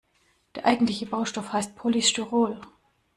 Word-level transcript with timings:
Der 0.55 0.65
eigentliche 0.65 1.05
Baustoff 1.05 1.53
heißt 1.53 1.75
Polystyrol. 1.75 2.59